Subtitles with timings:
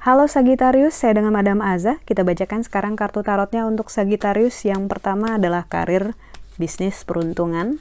[0.00, 2.00] Halo Sagitarius, saya dengan Madam Aza.
[2.08, 4.64] Kita bacakan sekarang kartu tarotnya untuk Sagitarius.
[4.64, 6.16] Yang pertama adalah karir,
[6.56, 7.76] bisnis, peruntungan.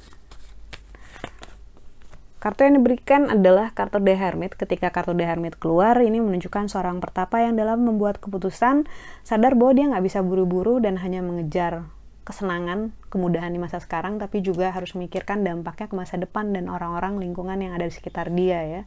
[2.43, 4.59] Kartu yang diberikan adalah kartu The Hermit.
[4.59, 8.83] Ketika kartu The Hermit keluar, ini menunjukkan seorang pertapa yang dalam membuat keputusan,
[9.23, 11.87] sadar bahwa dia nggak bisa buru-buru dan hanya mengejar
[12.29, 17.17] kesenangan, kemudahan di masa sekarang, tapi juga harus memikirkan dampaknya ke masa depan dan orang-orang
[17.17, 18.81] lingkungan yang ada di sekitar dia ya.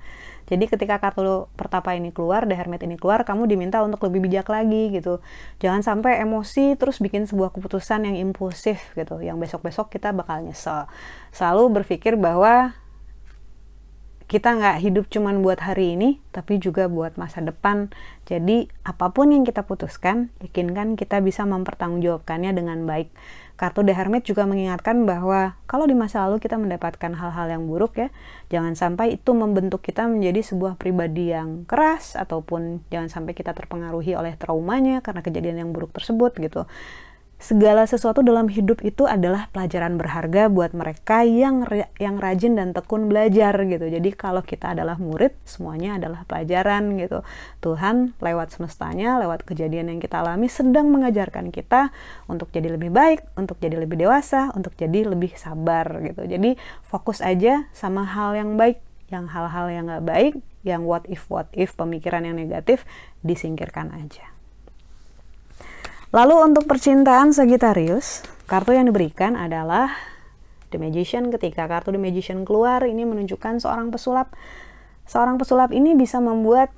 [0.46, 4.46] Jadi ketika kartu pertapa ini keluar, The Hermit ini keluar, kamu diminta untuk lebih bijak
[4.46, 5.18] lagi gitu.
[5.58, 10.86] Jangan sampai emosi terus bikin sebuah keputusan yang impulsif gitu, yang besok-besok kita bakal nyesel.
[11.34, 12.78] Selalu berpikir bahwa
[14.32, 17.92] kita nggak hidup cuman buat hari ini, tapi juga buat masa depan.
[18.24, 23.12] Jadi, apa pun yang kita putuskan, yakinkan kita bisa mempertanggungjawabkannya dengan baik.
[23.60, 28.00] Kartu The Hermit juga mengingatkan bahwa kalau di masa lalu kita mendapatkan hal-hal yang buruk
[28.00, 28.08] ya,
[28.48, 34.16] jangan sampai itu membentuk kita menjadi sebuah pribadi yang keras ataupun jangan sampai kita terpengaruhi
[34.16, 36.64] oleh traumanya karena kejadian yang buruk tersebut gitu
[37.42, 41.66] segala sesuatu dalam hidup itu adalah pelajaran berharga buat mereka yang
[41.98, 43.90] yang rajin dan tekun belajar gitu.
[43.90, 47.26] Jadi kalau kita adalah murid, semuanya adalah pelajaran gitu.
[47.58, 51.90] Tuhan lewat semestanya, lewat kejadian yang kita alami sedang mengajarkan kita
[52.30, 56.22] untuk jadi lebih baik, untuk jadi lebih dewasa, untuk jadi lebih sabar gitu.
[56.22, 56.54] Jadi
[56.86, 58.78] fokus aja sama hal yang baik,
[59.10, 60.32] yang hal-hal yang gak baik,
[60.62, 62.86] yang what if what if pemikiran yang negatif
[63.26, 64.30] disingkirkan aja.
[66.12, 69.96] Lalu untuk percintaan Sagittarius, kartu yang diberikan adalah
[70.68, 71.32] The Magician.
[71.32, 74.36] Ketika kartu The Magician keluar, ini menunjukkan seorang pesulap.
[75.08, 76.68] Seorang pesulap ini bisa membuat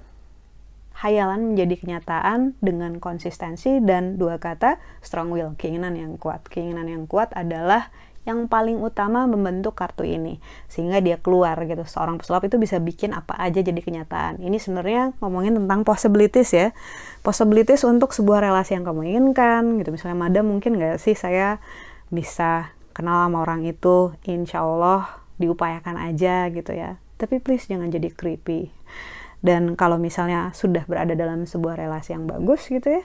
[1.03, 6.47] hayalan menjadi kenyataan dengan konsistensi dan dua kata strong will, keinginan yang kuat.
[6.47, 7.91] Keinginan yang kuat adalah
[8.25, 11.85] yang paling utama membentuk kartu ini sehingga dia keluar gitu.
[11.85, 14.41] Seorang pesulap itu bisa bikin apa aja jadi kenyataan.
[14.41, 16.73] Ini sebenarnya ngomongin tentang possibilities ya.
[17.21, 19.93] Possibilities untuk sebuah relasi yang kamu inginkan gitu.
[19.93, 21.61] Misalnya madam mungkin nggak sih saya
[22.09, 24.17] bisa kenal sama orang itu?
[24.25, 26.97] Insya Allah diupayakan aja gitu ya.
[27.21, 28.73] Tapi please jangan jadi creepy.
[29.45, 33.05] Dan kalau misalnya sudah berada dalam sebuah relasi yang bagus gitu ya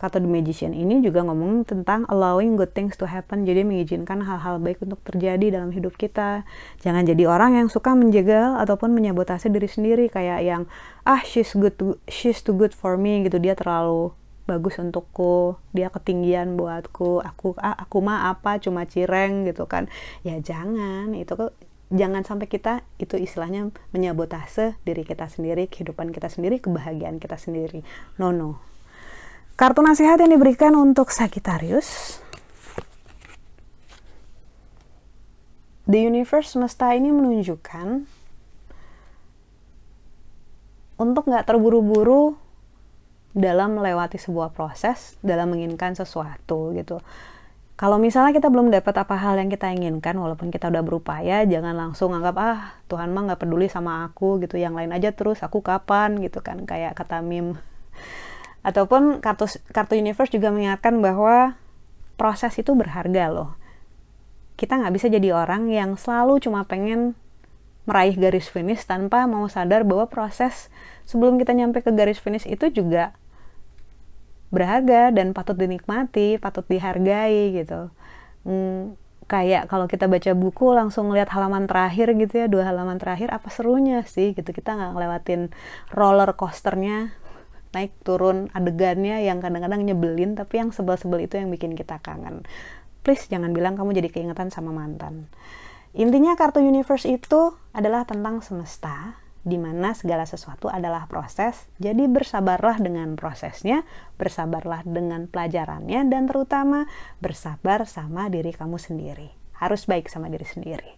[0.00, 3.44] kata The Magician ini juga ngomong tentang allowing good things to happen.
[3.44, 6.48] Jadi mengizinkan hal-hal baik untuk terjadi dalam hidup kita.
[6.80, 10.62] Jangan jadi orang yang suka menjegal ataupun menyabotase diri sendiri kayak yang
[11.04, 13.36] ah she's good to, she's too good for me gitu.
[13.36, 14.16] Dia terlalu
[14.48, 19.86] bagus untukku, dia ketinggian buatku, aku ah, aku mah apa cuma cireng gitu kan.
[20.24, 21.52] Ya jangan, itu kok
[21.90, 27.86] jangan sampai kita itu istilahnya menyabotase diri kita sendiri, kehidupan kita sendiri, kebahagiaan kita sendiri.
[28.18, 28.58] No no,
[29.60, 32.16] Kartu nasihat yang diberikan untuk Sagittarius.
[35.84, 38.08] The universe semesta ini menunjukkan
[40.96, 42.40] untuk nggak terburu-buru
[43.36, 47.04] dalam melewati sebuah proses, dalam menginginkan sesuatu gitu.
[47.76, 51.76] Kalau misalnya kita belum dapat apa hal yang kita inginkan, walaupun kita udah berupaya, jangan
[51.76, 55.60] langsung anggap ah Tuhan mah nggak peduli sama aku gitu, yang lain aja terus aku
[55.60, 57.60] kapan gitu kan, kayak kata meme
[58.70, 61.58] ataupun kartu kartu universe juga mengingatkan bahwa
[62.14, 63.50] proses itu berharga loh
[64.60, 67.16] kita nggak bisa jadi orang yang selalu cuma pengen
[67.88, 70.68] meraih garis finish tanpa mau sadar bahwa proses
[71.08, 73.16] sebelum kita nyampe ke garis finish itu juga
[74.52, 77.88] berharga dan patut dinikmati, patut dihargai gitu.
[78.44, 78.98] Hmm,
[79.30, 83.48] kayak kalau kita baca buku langsung lihat halaman terakhir gitu ya, dua halaman terakhir apa
[83.48, 84.50] serunya sih gitu.
[84.50, 85.40] Kita nggak ngelewatin
[85.94, 87.14] roller coasternya
[87.70, 92.42] naik turun adegannya yang kadang-kadang nyebelin tapi yang sebel-sebel itu yang bikin kita kangen
[93.06, 95.30] please jangan bilang kamu jadi keingetan sama mantan
[95.94, 101.68] intinya kartu universe itu adalah tentang semesta di mana segala sesuatu adalah proses.
[101.80, 103.88] Jadi bersabarlah dengan prosesnya,
[104.20, 106.84] bersabarlah dengan pelajarannya dan terutama
[107.24, 109.32] bersabar sama diri kamu sendiri.
[109.56, 110.88] Harus baik sama diri sendiri.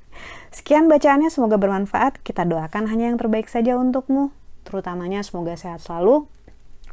[0.55, 2.23] Sekian bacaannya, semoga bermanfaat.
[2.23, 4.31] Kita doakan hanya yang terbaik saja untukmu.
[4.63, 6.31] Terutamanya semoga sehat selalu,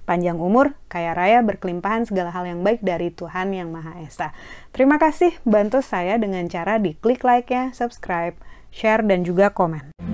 [0.09, 4.33] panjang umur, kaya raya, berkelimpahan segala hal yang baik dari Tuhan Yang Maha Esa.
[4.73, 8.33] Terima kasih bantu saya dengan cara di klik like-nya, subscribe,
[8.73, 10.08] share, dan juga komen.